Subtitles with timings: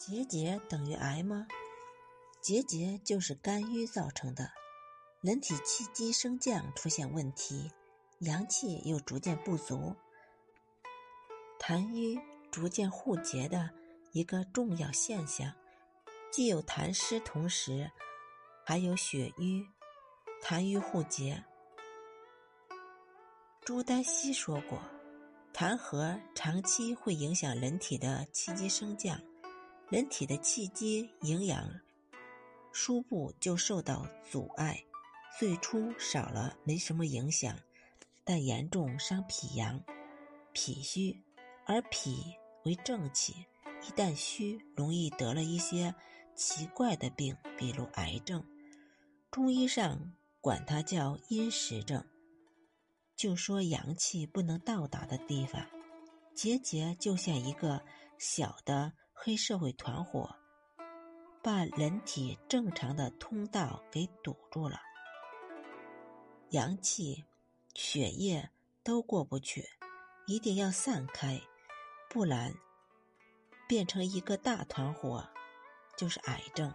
[0.00, 1.46] 结节等于癌吗？
[2.40, 4.50] 结节就是肝郁造成的，
[5.20, 7.70] 人体气机升降出现问题，
[8.20, 9.94] 阳气又逐渐不足，
[11.58, 12.18] 痰瘀
[12.50, 13.68] 逐渐互结的
[14.12, 15.52] 一个重要现象。
[16.32, 17.90] 既有痰湿，同时
[18.64, 19.66] 还有血瘀，
[20.42, 21.44] 痰瘀互结。
[23.60, 24.80] 朱丹溪说过，
[25.52, 29.20] 痰核长期会影响人体的气机升降。
[29.90, 31.68] 人体的气机、营养
[32.70, 34.80] 输布就受到阻碍，
[35.36, 37.58] 最初少了没什么影响，
[38.22, 39.82] 但严重伤脾阳、
[40.52, 41.20] 脾虚，
[41.66, 42.22] 而脾
[42.64, 43.34] 为正气，
[43.82, 45.92] 一旦虚，容易得了一些
[46.36, 48.46] 奇怪的病，比如癌症。
[49.28, 52.04] 中医上管它叫阴实症，
[53.16, 55.66] 就说阳气不能到达的地方，
[56.32, 57.82] 结节就像一个
[58.18, 58.92] 小的。
[59.22, 60.34] 黑社会团伙
[61.42, 64.80] 把人体正常的通道给堵住了，
[66.52, 67.26] 阳气、
[67.74, 68.48] 血液
[68.82, 69.68] 都过不去，
[70.26, 71.38] 一定要散开，
[72.08, 72.54] 不然
[73.68, 75.28] 变成一个大团伙，
[75.98, 76.74] 就是癌症。